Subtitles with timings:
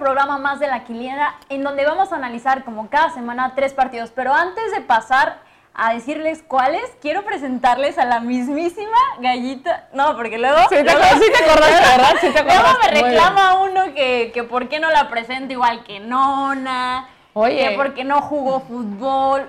[0.00, 4.10] Programa más de La Quiliera, en donde vamos a analizar como cada semana tres partidos.
[4.12, 5.38] Pero antes de pasar
[5.74, 9.88] a decirles cuáles, quiero presentarles a la mismísima gallita.
[9.92, 10.56] No, porque luego.
[10.68, 12.14] Sí te, luego, sí te acordaste, ¿verdad?
[12.20, 12.92] Sí te luego acordaste.
[12.94, 17.06] me Muy reclama uno que, que por qué no la presento igual que Nona.
[17.34, 17.68] Oye.
[17.68, 19.48] Que por qué no jugó fútbol.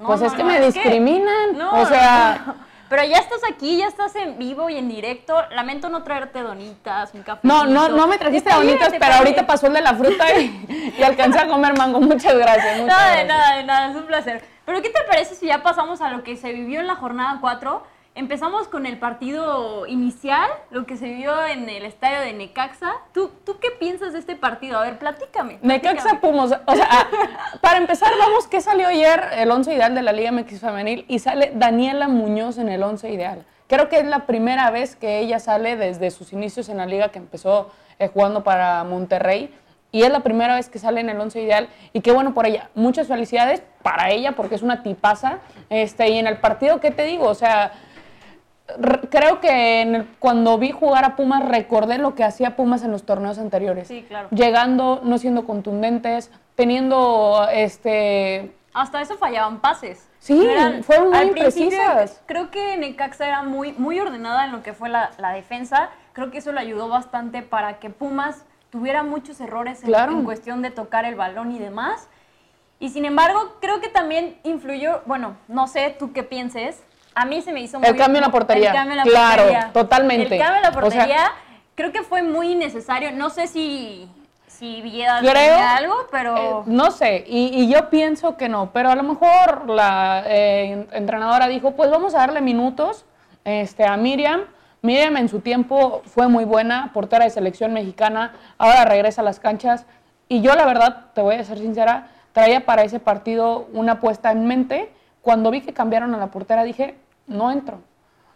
[0.00, 1.56] No, Pues no, es que no, me discriminan.
[1.56, 2.54] no, o sea.
[2.88, 5.36] Pero ya estás aquí, ya estás en vivo y en directo.
[5.50, 7.40] Lamento no traerte donitas, un café.
[7.46, 11.02] no, no, no me trajiste bonitas, pero ahorita pasó el de la fruta y, y
[11.02, 12.00] alcancé a comer mango.
[12.00, 12.80] Muchas gracias.
[12.80, 14.44] Muchas Nada de nada, de nada, es un placer.
[14.64, 17.38] Pero ¿qué te parece si ya pasamos a lo que se vivió en la jornada
[17.40, 17.82] 4?
[18.18, 22.94] Empezamos con el partido inicial, lo que se vivió en el estadio de Necaxa.
[23.14, 24.76] ¿Tú, ¿Tú qué piensas de este partido?
[24.76, 25.60] A ver, platícame.
[25.62, 26.20] Necaxa.
[26.20, 26.50] Pumas.
[26.66, 27.06] O sea, ah,
[27.60, 31.20] para empezar, vamos, que salió ayer el 11 ideal de la Liga MX Femenil y
[31.20, 33.46] sale Daniela Muñoz en el 11 ideal.
[33.68, 37.10] Creo que es la primera vez que ella sale desde sus inicios en la liga
[37.10, 39.54] que empezó eh, jugando para Monterrey.
[39.92, 41.68] Y es la primera vez que sale en el 11 ideal.
[41.92, 42.68] Y qué bueno por ella.
[42.74, 45.38] Muchas felicidades para ella porque es una tipaza.
[45.70, 47.26] Este, y en el partido, ¿qué te digo?
[47.26, 47.72] O sea,
[49.10, 52.90] creo que en el- cuando vi jugar a Pumas recordé lo que hacía Pumas en
[52.90, 53.88] los torneos anteriores.
[53.88, 54.28] Sí, claro.
[54.30, 60.08] Llegando, no siendo contundentes, teniendo este Hasta eso fallaban pases.
[60.20, 60.46] Sí,
[60.82, 62.20] fueron muy al imprecisas.
[62.26, 65.90] Creo que Necaxa era muy, muy ordenada en lo que fue la, la defensa.
[66.12, 70.12] Creo que eso le ayudó bastante para que Pumas tuviera muchos errores en, Claro.
[70.12, 72.08] en cuestión de tocar el balón y demás.
[72.80, 76.82] Y sin embargo, creo que también influyó, bueno, no sé tú qué pienses.
[77.14, 78.70] A mí se me hizo muy El cambio en la portería.
[78.70, 79.70] El cambio en la Claro, portería.
[79.72, 80.34] totalmente.
[80.36, 81.32] El cambio en la O sea- portería
[81.74, 83.10] creo que fue muy innecesario.
[83.12, 84.08] No sé si,
[84.46, 86.36] si Villeda Creo- algo, pero...
[86.36, 90.86] Eh, no sé, y, y yo pienso que no, pero a lo mejor la eh,
[90.92, 93.04] entrenadora dijo, pues vamos a darle minutos
[93.44, 94.42] este, a Miriam.
[94.82, 99.40] Miriam en su tiempo fue muy buena, portera de selección mexicana, ahora regresa a las
[99.40, 99.86] canchas.
[100.28, 104.30] Y yo la verdad, te voy a ser sincera, traía para ese partido una apuesta
[104.30, 104.92] en mente.
[105.22, 106.96] Cuando vi que cambiaron a la portera dije,
[107.26, 107.80] no entro.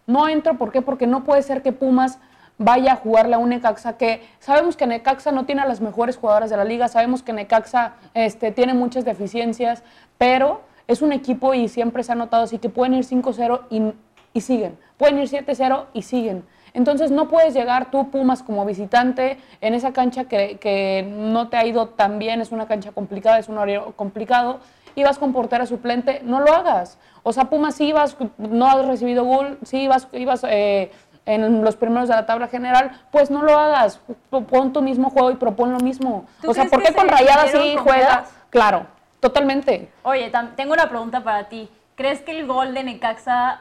[0.06, 0.82] No entro, ¿por qué?
[0.82, 2.18] Porque no puede ser que Pumas
[2.58, 6.16] vaya a jugarle a un Necaxa que sabemos que Necaxa no tiene a las mejores
[6.16, 9.82] jugadoras de la liga, sabemos que Necaxa este, tiene muchas deficiencias,
[10.18, 13.94] pero es un equipo y siempre se ha notado así que pueden ir 5-0 y,
[14.32, 16.44] y siguen, pueden ir 7-0 y siguen.
[16.74, 21.58] Entonces no puedes llegar tú, Pumas, como visitante en esa cancha que, que no te
[21.58, 24.60] ha ido tan bien, es una cancha complicada, es un horario complicado,
[24.94, 26.98] y vas con portera suplente, no lo hagas.
[27.22, 30.90] O sea, Pumas sí ibas, no has recibido gol, sí ibas, ibas eh,
[31.26, 34.00] en los primeros de la tabla general, pues no lo hagas.
[34.30, 36.26] Pon tu mismo juego y propon lo mismo.
[36.40, 38.08] ¿Tú O sea, ¿por qué con Rayadas sí sintieron juega?
[38.08, 38.32] cómodas?
[38.50, 38.86] Claro,
[39.20, 39.88] totalmente.
[40.02, 41.68] Oye, tengo una pregunta para ti.
[41.94, 43.60] ¿Crees que el gol de Necaxa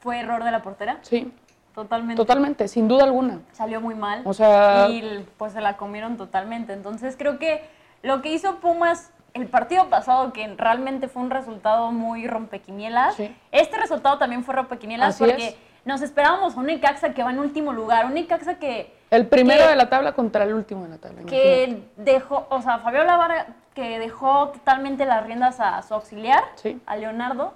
[0.00, 0.98] fue error de la portera?
[1.02, 1.32] Sí,
[1.74, 2.16] Totalmente.
[2.16, 3.38] totalmente, sin duda alguna.
[3.52, 4.22] Salió muy mal.
[4.24, 6.72] O sea- Y pues se la comieron totalmente.
[6.72, 7.62] Entonces creo que
[8.02, 13.34] lo que hizo Pumas el partido pasado, que realmente fue un resultado muy rompequinielas, Sí.
[13.52, 15.56] este resultado también fue rompequinielas Así porque es.
[15.84, 19.64] nos esperábamos a un Necaxa que va en último lugar, un Necaxa que El primero
[19.64, 21.22] que- de la tabla contra el último de la tabla.
[21.22, 21.46] imagínate.
[21.46, 26.80] que dejó, o sea, Fabiola Vara que dejó totalmente las riendas a su auxiliar, Sí.
[26.84, 27.54] a Leonardo.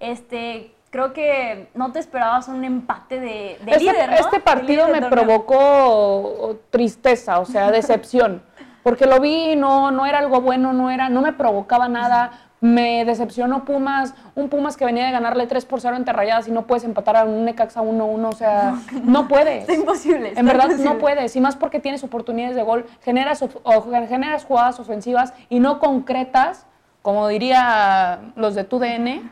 [0.00, 4.16] Este, creo que no te esperabas un empate de, de Este, líder, ¿no?
[4.16, 5.10] este partido me torneo.
[5.10, 8.42] provocó tristeza, o sea, decepción,
[8.82, 13.04] porque lo vi, no, no era algo bueno, no era, no me provocaba nada, me
[13.04, 16.66] decepcionó Pumas, un Pumas que venía de ganarle 3 por 0 entre rayadas y no
[16.66, 19.62] puedes empatar a un Necaxa 1-1, o sea, no puedes.
[19.62, 20.28] Está imposible.
[20.28, 20.94] está En verdad imposible.
[20.94, 25.58] no puedes, y más porque tienes oportunidades de gol, generas, o generas jugadas ofensivas y
[25.58, 26.66] no concretas,
[27.02, 29.28] como diría los de TUDN,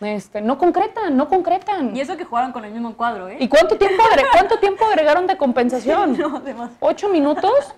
[0.00, 1.96] este, no concretan, no concretan.
[1.96, 3.36] Y eso que jugaron con el mismo cuadro, ¿eh?
[3.38, 6.18] ¿Y cuánto tiempo, cuánto tiempo agregaron de compensación?
[6.24, 6.70] No.
[6.80, 7.74] ¿Ocho minutos?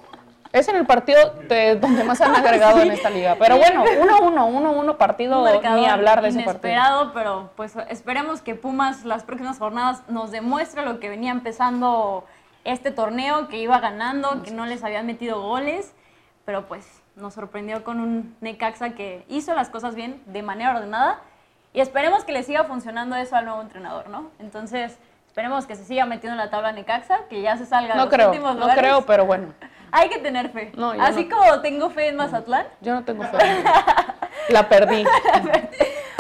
[0.56, 3.36] Es en el partido de- donde más han agregado en esta liga.
[3.38, 6.72] Pero bueno, 1-1, 1-1 partido, Un marcador ni hablar de ese partido.
[6.72, 12.24] inesperado, pero pues esperemos que Pumas las próximas jornadas nos demuestre lo que venía empezando
[12.64, 15.92] este torneo, que iba ganando, que no les habían metido goles,
[16.46, 16.86] pero pues
[17.16, 21.18] nos sorprendió con un Necaxa que hizo las cosas bien de manera ordenada
[21.74, 24.30] y esperemos que le siga funcionando eso al nuevo entrenador, ¿no?
[24.38, 27.98] Entonces, esperemos que se siga metiendo en la tabla Necaxa, que ya se salga de
[27.98, 28.82] No los creo, últimos no lugares.
[28.82, 29.48] creo, pero bueno,
[29.92, 30.72] Hay que tener fe.
[30.76, 31.36] No, Así no.
[31.36, 33.38] como tengo fe en Mazatlán, yo no tengo fe.
[34.48, 35.04] La perdí.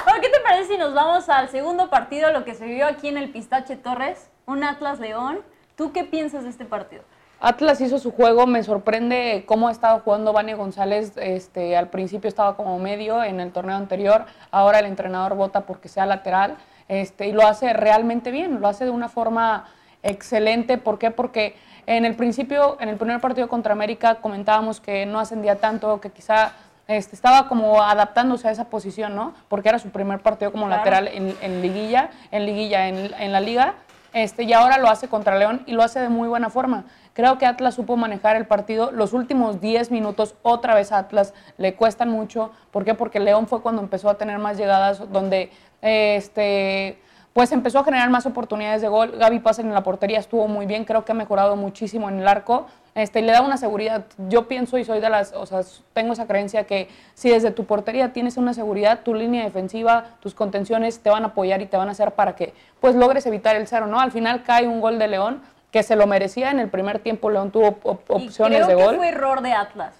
[0.04, 3.08] Bueno, ¿qué te parece si nos vamos al segundo partido, lo que se vio aquí
[3.08, 5.40] en el Pistache Torres, un Atlas León?
[5.76, 7.02] ¿Tú qué piensas de este partido?
[7.38, 11.12] Atlas hizo su juego, me sorprende cómo ha estado jugando Vania González.
[11.16, 15.88] Este, al principio estaba como medio en el torneo anterior, ahora el entrenador vota porque
[15.88, 16.56] sea lateral
[16.88, 19.66] este, y lo hace realmente bien, lo hace de una forma
[20.02, 20.78] excelente.
[20.78, 21.10] ¿Por qué?
[21.10, 21.56] Porque
[21.86, 26.10] en el principio, en el primer partido contra América, comentábamos que no ascendía tanto, que
[26.10, 26.52] quizá
[26.88, 29.34] este, estaba como adaptándose a esa posición, ¿no?
[29.48, 33.74] Porque era su primer partido como lateral en, liguilla, en liguilla, en, la liga,
[34.12, 36.84] este, y ahora lo hace contra León y lo hace de muy buena forma.
[37.12, 38.92] Creo que Atlas supo manejar el partido.
[38.92, 42.52] Los últimos 10 minutos, otra vez a Atlas le cuestan mucho.
[42.70, 42.94] ¿Por qué?
[42.94, 45.50] Porque León fue cuando empezó a tener más llegadas, donde
[45.82, 47.00] este,
[47.36, 49.12] pues empezó a generar más oportunidades de gol.
[49.18, 52.26] Gaby Paz en la portería estuvo muy bien, creo que ha mejorado muchísimo en el
[52.26, 52.66] arco.
[52.94, 54.06] Este, le da una seguridad.
[54.30, 55.60] Yo pienso y soy de las, o sea,
[55.92, 60.32] tengo esa creencia que si desde tu portería tienes una seguridad, tu línea defensiva, tus
[60.32, 63.54] contenciones te van a apoyar y te van a hacer para que pues logres evitar
[63.54, 64.00] el cero, ¿no?
[64.00, 67.28] Al final cae un gol de León que se lo merecía en el primer tiempo.
[67.28, 69.92] León tuvo opciones y creo de que fue error de Atlas.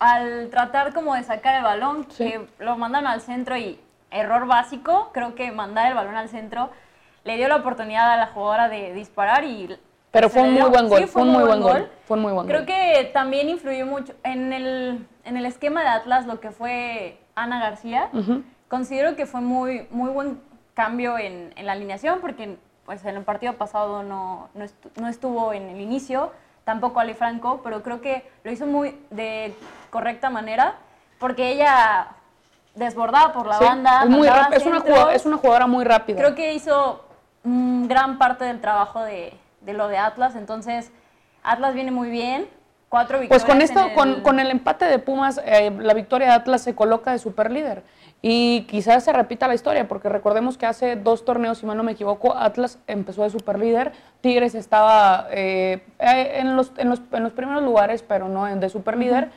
[0.00, 3.80] Al tratar como de sacar el balón, que lo mandan al centro y
[4.14, 6.70] error básico, creo que mandar el balón al centro
[7.24, 9.76] le dio la oportunidad a la jugadora de disparar y...
[10.10, 11.90] Pero fue un muy buen gol, fue un muy buen gol.
[12.04, 16.26] Fue muy buen Creo que también influyó mucho en el, en el esquema de Atlas
[16.26, 18.10] lo que fue Ana García.
[18.68, 20.40] Considero que fue muy, muy buen
[20.74, 25.68] cambio en, en, la alineación porque pues, en el partido pasado no, no, estuvo en
[25.68, 26.32] el inicio,
[26.64, 29.54] tampoco Ali Franco, pero creo que lo hizo muy de
[29.90, 30.76] correcta manera
[31.18, 32.08] porque ella
[32.74, 34.02] desbordada por la banda.
[34.02, 36.18] Es, muy es, una jugadora, es una jugadora muy rápida.
[36.18, 37.04] Creo que hizo
[37.44, 40.90] gran parte del trabajo de, de, lo de Atlas, entonces
[41.42, 42.48] Atlas viene muy bien.
[42.88, 43.44] Cuatro victorias.
[43.44, 43.94] Pues con esto, el...
[43.94, 47.50] Con, con, el empate de Pumas, eh, la victoria de Atlas se coloca de super
[47.50, 47.82] líder.
[48.22, 51.82] Y quizás se repita la historia, porque recordemos que hace dos torneos, si mal no
[51.82, 57.02] me equivoco, Atlas empezó de super líder, Tigres estaba eh, eh, en, los, en, los,
[57.12, 59.30] en, los, primeros lugares, pero no de super líder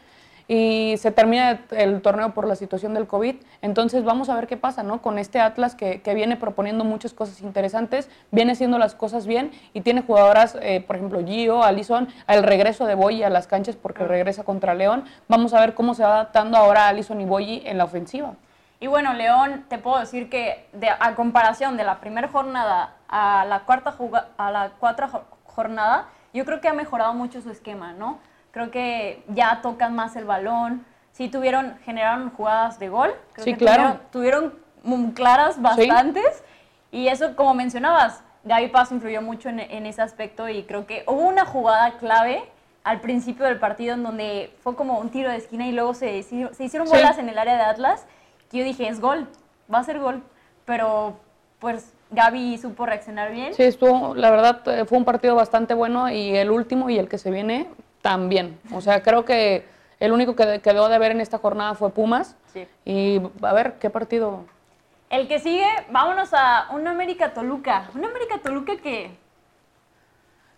[0.47, 3.35] y se termina el torneo por la situación del COVID.
[3.61, 5.01] Entonces vamos a ver qué pasa, ¿no?
[5.01, 9.51] Con este Atlas que, que viene proponiendo muchas cosas interesantes, viene haciendo las cosas bien
[9.73, 13.75] y tiene jugadoras, eh, por ejemplo, Gio, Alison, al regreso de Boyi a las canchas
[13.75, 15.03] porque regresa contra León.
[15.27, 18.33] Vamos a ver cómo se va adaptando ahora Alison y Boyi en la ofensiva.
[18.79, 23.43] Y bueno, León, te puedo decir que de, a comparación de la primera jornada a
[23.45, 23.95] la cuarta
[24.37, 25.09] a la cuarta
[25.45, 28.19] jornada, yo creo que ha mejorado mucho su esquema, ¿no?
[28.51, 30.85] Creo que ya tocan más el balón.
[31.11, 33.13] Sí tuvieron, generaron jugadas de gol.
[33.37, 33.99] sí, claro.
[34.11, 34.53] Tuvieron,
[35.13, 36.43] claras bastantes.
[36.91, 41.21] Y eso, como mencionabas, Gaby Paz influyó mucho en, ese aspecto y creo que hubo
[41.21, 42.43] una jugada clave
[42.83, 46.23] al principio del partido en donde fue como un tiro de esquina y luego se,
[46.23, 48.05] se hicieron bolas en el área de Atlas
[48.49, 49.27] que yo dije, es gol,
[49.73, 50.23] va a ser gol.
[50.65, 51.17] Pero
[51.59, 53.53] pues Gaby supo reaccionar bien.
[53.53, 57.09] Sí, estuvo, la verdad, eh, fue un partido bastante bueno y el último y el
[57.09, 57.67] que se viene
[58.01, 58.59] también.
[58.73, 59.65] O sea, creo que
[59.99, 62.35] el único que quedó de ver en esta jornada fue Pumas.
[62.53, 62.67] Sí.
[62.85, 64.45] Y a ver, ¿qué partido?
[65.09, 67.89] El que sigue, vámonos a un América Toluca.
[67.95, 69.11] Un América Toluca que...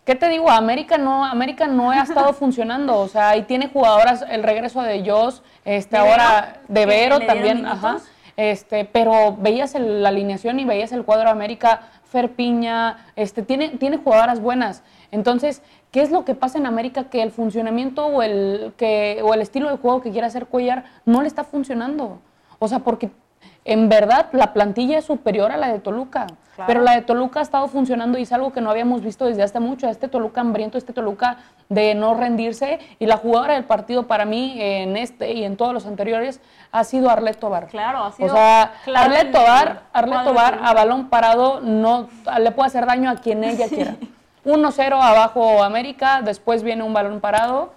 [0.04, 0.50] ¿Qué te digo?
[0.50, 2.98] América no, América no ha estado funcionando.
[2.98, 7.98] O sea, ahí tiene jugadoras, el regreso de Joss, este, ahora de Vero también, ajá.
[8.36, 13.68] Este, pero veías la alineación y veías el cuadro de América, Fer Piña, este, tiene,
[13.70, 14.82] tiene jugadoras buenas.
[15.12, 17.04] Entonces, ¿Qué es lo que pasa en América?
[17.04, 20.84] Que el funcionamiento o el, que, o el estilo de juego que quiere hacer Cuellar
[21.04, 22.20] no le está funcionando.
[22.60, 23.10] O sea, porque
[23.64, 26.28] en verdad la plantilla es superior a la de Toluca.
[26.66, 29.42] Pero la de Toluca ha estado funcionando y es algo que no habíamos visto desde
[29.42, 29.88] hace mucho.
[29.88, 31.38] Este Toluca hambriento, este Toluca
[31.70, 32.78] de no rendirse.
[32.98, 36.84] Y la jugadora del partido para mí en este y en todos los anteriores ha
[36.84, 37.66] sido Arlet Tobar.
[37.68, 38.28] Claro, ha sido.
[38.28, 42.08] O sea, Arlet Tobar, Arlet Tobar a balón parado no
[42.38, 43.96] le puede hacer daño a quien ella quiera.
[44.44, 47.72] 1-0 abajo América, después viene un balón parado,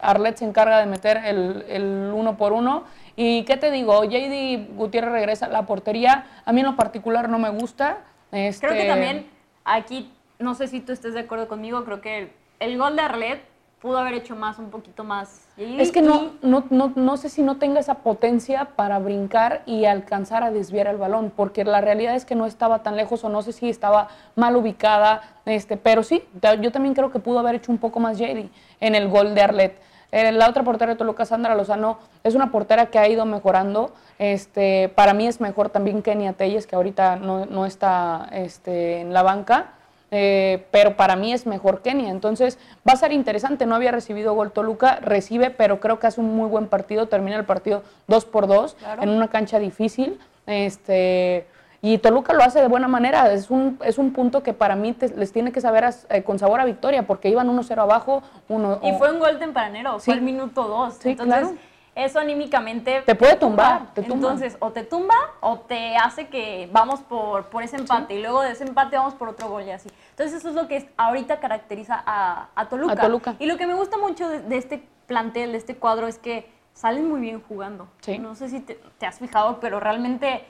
[0.00, 2.84] Arlet se encarga de meter el, el uno por uno.
[3.16, 7.28] Y qué te digo, JD Gutiérrez regresa a la portería, a mí en lo particular
[7.28, 7.98] no me gusta.
[8.30, 8.66] Este...
[8.66, 9.26] Creo que también
[9.64, 13.02] aquí, no sé si tú estés de acuerdo conmigo, creo que el, el gol de
[13.02, 13.42] Arlet
[13.80, 15.46] pudo haber hecho más, un poquito más.
[15.56, 19.84] es que no, no, no, no sé si no tenga esa potencia para brincar y
[19.84, 23.28] alcanzar a desviar el balón, porque la realidad es que no estaba tan lejos o
[23.28, 26.24] no sé si estaba mal ubicada, este, pero sí,
[26.60, 29.42] yo también creo que pudo haber hecho un poco más Jerry en el gol de
[29.42, 29.80] Arlet.
[30.10, 33.92] Eh, la otra portera de Toluca, Sandra Lozano, es una portera que ha ido mejorando.
[34.18, 39.12] Este, para mí es mejor también Kenia Telles, que ahorita no, no está este, en
[39.12, 39.74] la banca.
[40.10, 42.10] Eh, pero para mí es mejor Kenia.
[42.10, 43.66] Entonces va a ser interesante.
[43.66, 47.08] No había recibido gol Toluca, recibe, pero creo que hace un muy buen partido.
[47.08, 50.18] Termina el partido 2 por 2 en una cancha difícil.
[50.46, 51.46] Este,
[51.80, 53.32] y Toluca lo hace de buena manera.
[53.32, 56.60] Es un, es un punto que para mí les tiene que saber eh, con sabor
[56.60, 58.22] a victoria, porque iban 1-0 abajo.
[58.48, 61.06] Uno, y fue un gol tempranero, fue el minuto 2.
[61.06, 61.50] Entonces,
[61.98, 63.92] eso anímicamente te puede tumbar.
[63.92, 64.14] Te tumba.
[64.14, 68.42] Entonces, o te tumba o te hace que vamos por, por ese empate y luego
[68.42, 69.88] de ese empate vamos por otro gol y así.
[70.10, 72.92] Entonces, eso es lo que ahorita caracteriza a, a, Toluca.
[72.92, 73.34] a, Toluca.
[73.38, 77.08] Y lo que me gusta mucho de, este plantel, de este cuadro, es que salen
[77.08, 77.88] muy bien jugando.
[78.20, 80.44] No sé si te, te has fijado, pero realmente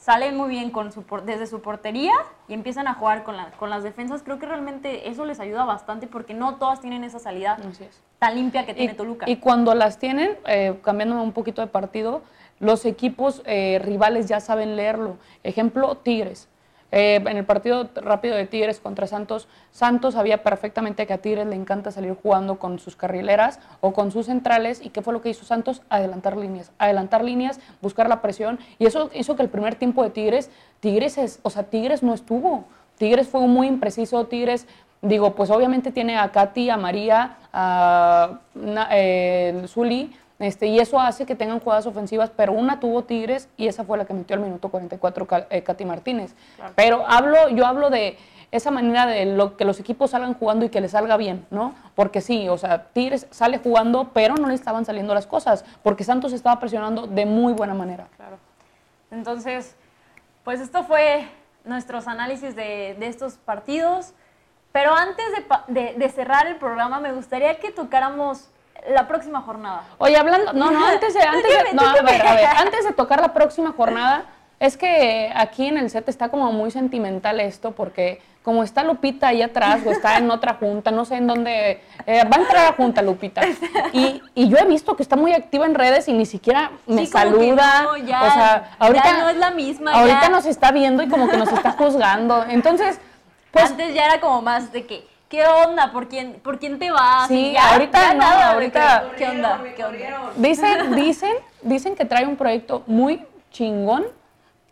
[0.00, 2.12] salen muy bien con su, desde su portería
[2.48, 4.22] y empiezan a jugar con, la, con las defensas.
[4.22, 7.58] Creo que realmente eso les ayuda bastante porque no todas tienen esa salida
[8.18, 9.28] tan limpia que tiene Toluca.
[9.28, 12.22] Y cuando las tienen, eh, cambiándome un poquito de partido,
[12.58, 15.18] los equipos eh, rivales ya saben leerlo.
[15.42, 16.48] Ejemplo, Tigres.
[16.92, 21.46] Eh, en el partido rápido de Tigres contra Santos, Santos sabía perfectamente que a Tigres
[21.46, 24.80] le encanta salir jugando con sus carrileras o con sus centrales.
[24.84, 25.82] ¿Y qué fue lo que hizo Santos?
[25.88, 28.58] Adelantar líneas, adelantar líneas, buscar la presión.
[28.78, 32.14] Y eso hizo que el primer tiempo de Tigres, Tigres es, o sea, Tigres no
[32.14, 32.64] estuvo.
[32.98, 34.66] Tigres fue muy impreciso, Tigres
[35.02, 38.40] digo, pues obviamente tiene a Katy, a María, a
[38.90, 39.66] eh,
[40.40, 43.98] este, y eso hace que tengan jugadas ofensivas, pero una tuvo Tigres y esa fue
[43.98, 46.34] la que metió al minuto 44 eh, Katy Martínez.
[46.74, 48.16] Pero hablo, yo hablo de
[48.50, 51.74] esa manera de lo, que los equipos salgan jugando y que les salga bien, ¿no?
[51.94, 56.04] Porque sí, o sea, Tigres sale jugando, pero no le estaban saliendo las cosas, porque
[56.04, 58.08] Santos estaba presionando de muy buena manera.
[58.16, 58.38] Claro.
[59.10, 59.76] Entonces,
[60.42, 61.28] pues esto fue
[61.64, 64.14] nuestros análisis de, estos partidos.
[64.72, 65.26] Pero antes
[65.66, 68.48] de, de cerrar el programa, me gustaría que tocáramos
[68.88, 69.84] la próxima jornada.
[69.98, 72.92] Oye, hablando, no, no, antes de, antes de, no, a ver, a ver, antes de
[72.92, 74.24] tocar la próxima jornada,
[74.58, 79.28] es que aquí en el set está como muy sentimental esto, porque como está Lupita
[79.28, 82.66] ahí atrás o está en otra junta, no sé en dónde, eh, va a entrar
[82.66, 83.42] a junta Lupita.
[83.92, 87.06] Y, y, yo he visto que está muy activa en redes y ni siquiera me
[87.06, 87.88] saluda.
[87.90, 89.92] o sea, ahorita no es la misma.
[89.92, 92.44] Ahorita nos está viendo y como que nos está juzgando.
[92.48, 92.98] Entonces,
[93.50, 93.70] pues...
[93.70, 95.92] Antes ya era como más de que ¿Qué onda?
[95.92, 97.28] ¿Por quién, ¿Por quién te vas?
[97.28, 99.12] Sí, ahorita no, ahorita.
[99.16, 99.62] ¿Qué onda?
[99.76, 99.84] ¿Qué
[100.34, 104.06] Dicen, dicen, dicen que trae un proyecto muy chingón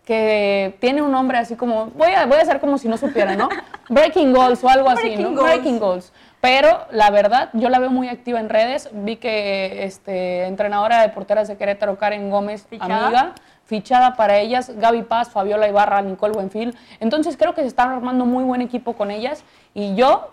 [0.05, 3.37] que tiene un nombre así como, voy a, voy a hacer como si no supiera,
[3.37, 3.49] ¿no?
[3.88, 5.31] Breaking Goals o algo así, ¿no?
[5.31, 6.12] Breaking Goals.
[6.41, 8.88] Pero la verdad, yo la veo muy activa en redes.
[8.93, 13.33] Vi que este, entrenadora de porteras de Querétaro, Karen Gómez, amiga,
[13.65, 16.77] fichada para ellas, Gaby Paz, Fabiola Ibarra, Nicole Buenfil.
[16.99, 20.33] Entonces creo que se están armando muy buen equipo con ellas y yo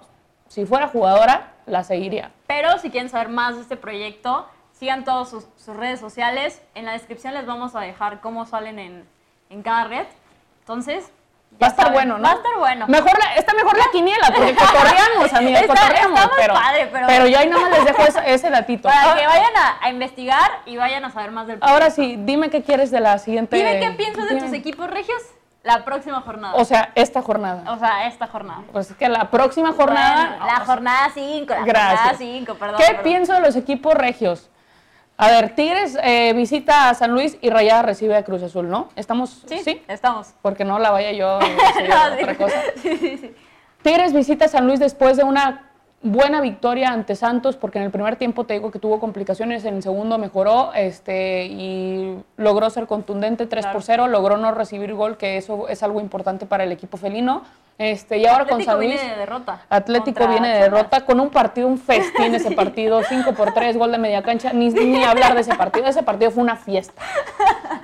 [0.55, 2.31] si fuera jugadora, la seguiría.
[2.47, 6.62] Pero si quieren saber más de este proyecto, sigan todas sus, redes sociales.
[6.75, 9.05] En la descripción les vamos a dejar cómo salen en,
[9.50, 10.05] en cada red.
[10.62, 11.12] Entonces,
[11.62, 12.24] Va a estar bueno, ¿no?
[12.24, 12.85] Va a estar bueno.
[12.88, 16.29] Mejor está mejor la quiniela, porque cotorreamos, amiga, está, cotorreamos.
[16.35, 18.89] Pero, padre, pero, pero yo ahí más les dejo ese, datito.
[18.89, 21.74] Para que vayan a, investigar y vayan a saber más del proyecto.
[21.74, 23.55] Ahora sí, dime qué quieres de la siguiente...
[23.55, 25.21] Dime qué piensas de tus equipos regios
[25.65, 26.53] la próxima jornada.
[26.55, 27.74] O sea, esta jornada.
[27.74, 28.62] O sea, esta jornada.
[28.72, 30.38] Pues es que la próxima jornada.
[30.45, 32.77] la jornada 5, la jornada 5, perdón.
[32.77, 34.50] ¿Qué pienso de los equipos regios?
[35.17, 38.89] A ver, Tigres eh, visita a San Luis y Rayada recibe a Cruz Azul, ¿no?
[38.95, 39.43] ¿Estamos?
[39.48, 39.81] Sí, sí.
[39.88, 40.34] Estamos.
[40.41, 41.39] Porque no la vaya yo a
[42.13, 42.62] otra cosa.
[42.81, 43.36] Sí, sí, sí.
[43.81, 45.72] Tigres visita a San Luis después de una
[46.05, 49.75] buena victoria ante Santos, porque en el primer tiempo te digo que tuvo complicaciones, en
[49.75, 55.17] el segundo mejoró este, y logró ser contundente 3 por 0, logró no recibir gol,
[55.17, 57.41] que eso es algo importante para el equipo felino.
[57.77, 59.62] Este, y ahora Atlético con San Luis, viene de derrota.
[59.67, 63.91] Atlético viene de derrota con un partido, un festín ese partido, 5 por 3, gol
[63.91, 67.01] de media cancha, ni, ni hablar de ese partido, ese partido fue una fiesta.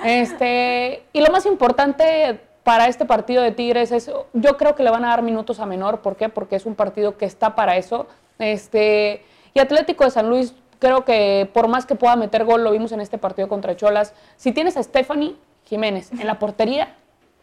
[0.06, 4.91] Este, y lo más importante para este partido de Tigres es, yo creo que le
[4.91, 6.30] van a dar minutos a menor, ¿por qué?
[6.30, 8.08] Porque es un partido que está para eso.
[8.39, 12.72] Este, y Atlético de San Luis, creo que por más que pueda meter gol, lo
[12.72, 16.96] vimos en este partido contra Cholas, si tienes a Stephanie Jiménez en la portería,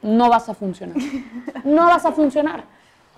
[0.02, 0.96] no vas a funcionar.
[1.64, 2.64] No vas a funcionar.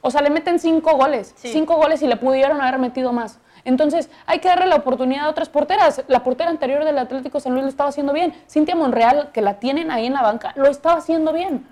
[0.03, 3.39] O sea, le meten cinco goles, cinco goles y le pudieron haber metido más.
[3.65, 6.03] Entonces, hay que darle la oportunidad a otras porteras.
[6.09, 8.33] La portera anterior del Atlético de San Luis lo estaba haciendo bien.
[8.49, 11.67] Cintia Monreal, que la tienen ahí en la banca, lo estaba haciendo bien.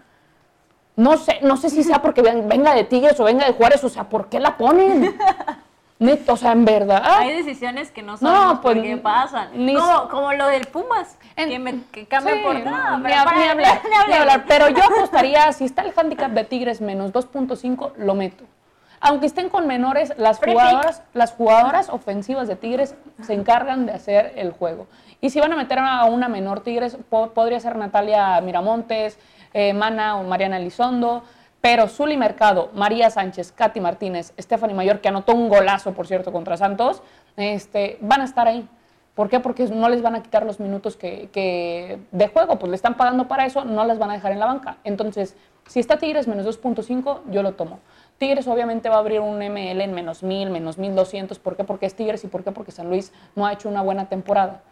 [0.98, 3.88] No sé, no sé si sea porque venga de Tigres o venga de Juárez, o
[3.88, 5.16] sea, ¿por qué la ponen?
[6.26, 7.00] o sea, en verdad.
[7.04, 9.50] Hay decisiones que no sabemos no, pues, por qué pasan.
[9.76, 12.98] como, como, lo del Pumas, que, me, que cambia por nada.
[12.98, 17.92] Ni, hablar, ni, hablar, Pero yo apostaría, si está el handicap de Tigres menos 2.5,
[17.98, 18.42] lo meto.
[18.98, 24.32] Aunque estén con menores, las jugadoras, las jugadoras ofensivas de Tigres se encargan de hacer
[24.34, 24.88] el juego.
[25.20, 29.16] Y si van a meter a una menor Tigres, podría ser Natalia Miramontes,
[29.52, 31.22] eh, Mana o Mariana Elizondo,
[31.60, 36.32] pero Zuli Mercado, María Sánchez, Katy Martínez, Stephanie Mayor, que anotó un golazo, por cierto,
[36.32, 37.02] contra Santos,
[37.36, 38.68] este, van a estar ahí.
[39.14, 39.40] ¿Por qué?
[39.40, 43.26] Porque no les van a quitar los minutos que, de juego, pues le están pagando
[43.26, 44.76] para eso, no las van a dejar en la banca.
[44.84, 45.36] Entonces,
[45.66, 47.80] si está Tigres menos 2.5, yo lo tomo.
[48.18, 51.38] Tigres obviamente va a abrir un ML en menos 1000, menos 1200.
[51.40, 51.64] ¿Por qué?
[51.64, 52.44] Porque es Tigres y ¿por?
[52.44, 54.62] Porque San Luis no ha hecho una buena temporada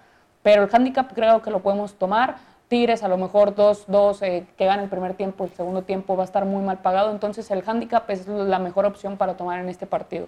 [0.46, 2.36] pero el handicap creo que lo podemos tomar.
[2.68, 6.24] Tigres a lo mejor 2-2 eh, que gana el primer tiempo, el segundo tiempo va
[6.24, 9.68] a estar muy mal pagado, entonces el handicap es la mejor opción para tomar en
[9.68, 10.26] este partido.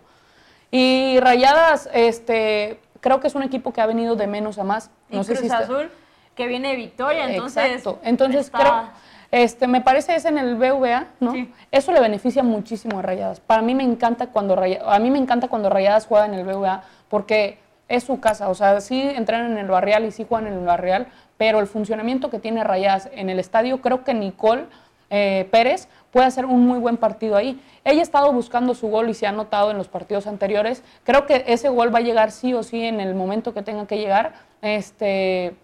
[0.71, 4.91] Y Rayadas, este, creo que es un equipo que ha venido de menos a más.
[5.09, 5.91] No sé si Azul,
[6.35, 7.65] que viene de victoria, entonces.
[7.65, 7.99] Exacto.
[8.05, 8.91] Entonces creo,
[9.31, 11.35] este, me parece es en el BVA, ¿no?
[11.71, 13.41] Eso le beneficia muchísimo a Rayadas.
[13.41, 16.45] Para mí me encanta cuando Rayadas, a mí me encanta cuando Rayadas juega en el
[16.45, 20.47] BVA porque es su casa, o sea, sí entrenan en el Barrial y sí juegan
[20.47, 24.67] en el Barrial, pero el funcionamiento que tiene Rayadas en el estadio, creo que Nicole
[25.11, 27.61] eh, Pérez puede hacer un muy buen partido ahí.
[27.85, 30.83] Ella ha estado buscando su gol y se ha notado en los partidos anteriores.
[31.05, 33.87] Creo que ese gol va a llegar sí o sí en el momento que tenga
[33.87, 35.55] que llegar, este,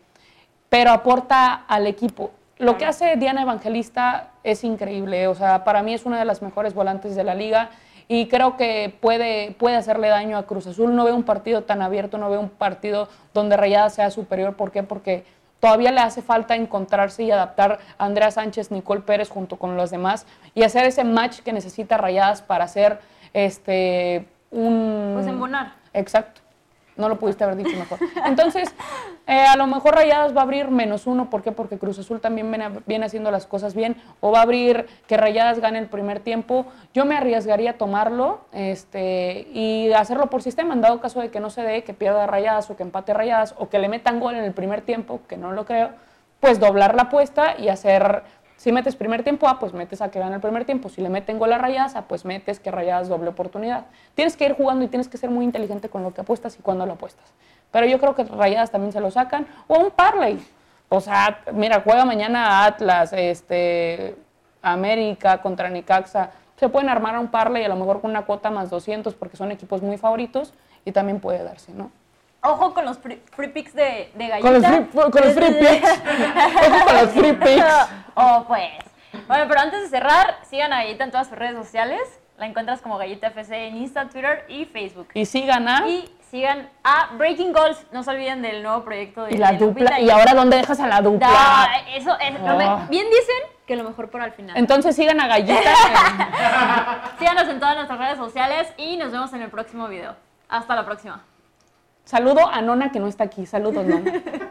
[0.71, 2.31] pero aporta al equipo.
[2.57, 6.41] Lo que hace Diana Evangelista es increíble, o sea, para mí es una de las
[6.41, 7.71] mejores volantes de la liga
[8.09, 10.95] y creo que puede, puede hacerle daño a Cruz Azul.
[10.95, 14.57] No veo un partido tan abierto, no veo un partido donde Rayada sea superior.
[14.57, 14.83] ¿Por qué?
[14.83, 15.25] Porque
[15.61, 19.91] todavía le hace falta encontrarse y adaptar a Andrea Sánchez, Nicole Pérez junto con los
[19.91, 23.01] demás y hacer ese match que necesita Rayadas para hacer
[23.33, 25.13] este un...
[25.15, 25.75] Pues embonar.
[25.93, 26.44] Exacto
[26.97, 27.99] no lo pudiste haber dicho mejor.
[28.27, 28.75] Entonces,
[29.27, 31.53] eh, a lo mejor Rayadas va a abrir menos uno, ¿por qué?
[31.53, 32.51] Porque Cruz Azul también
[32.87, 36.67] viene, haciendo las cosas bien, o va a abrir que Rayadas gane el primer tiempo.
[36.93, 41.41] Yo me arriesgaría a tomarlo este, y hacerlo por sistema, en dado caso de que
[41.41, 44.35] no se dé, que pierda Rayadas o que empate Rayadas, o que le metan gol
[44.35, 45.91] en el primer tiempo, que no lo creo,
[46.41, 48.23] pues doblar la apuesta y hacer
[48.65, 50.89] si metes primer tiempo A, pues metes a que gane el primer tiempo.
[50.89, 53.85] Si le meten gol a Rayadas, pues metes que Rayadas doble oportunidad.
[54.15, 56.63] Tienes que ir jugando y tienes que ser muy inteligente con lo que apuestas y
[56.63, 57.31] cuando lo apuestas.
[57.71, 59.47] Pero yo creo que Rayadas también se lo sacan.
[59.67, 60.43] O un parlay.
[60.89, 64.17] O sea, mira, juega mañana Atlas, este,
[64.63, 66.31] América contra Nicaxa.
[66.57, 69.53] Se pueden armar un parlay a lo mejor con una cuota más 200 porque son
[69.53, 70.55] equipos muy favoritos
[70.87, 71.91] y también puede darse, ¿no?
[72.45, 74.41] Ojo con los free, picks de, de gallita.
[74.41, 75.91] Con los free, con los free picks.
[76.69, 77.65] Ojo con los free picks.
[78.15, 78.71] Oh, pues.
[79.27, 82.01] Bueno, pero antes de cerrar, sigan a Gallita en todas sus redes sociales.
[82.37, 85.09] La encuentras como Gallita FC en Insta, Twitter y Facebook.
[85.15, 85.89] Y sigan a...
[85.89, 87.87] Y sigan a Breaking Goals.
[87.93, 90.01] No se olviden del nuevo proyecto de Y la dupla.
[90.01, 91.29] ¿Y ahora dónde dejas a la dupla?
[91.95, 92.87] eso, es, ah.
[92.91, 94.57] bien dicen que lo mejor por al final.
[94.57, 95.71] Entonces sigan a Gallita.
[97.19, 100.17] Síganos en todas nuestras redes sociales y nos vemos en el próximo video.
[100.49, 101.23] Hasta la próxima.
[102.05, 103.47] Saludo a Nona que no está aquí.
[103.47, 104.13] Saludos, Nona.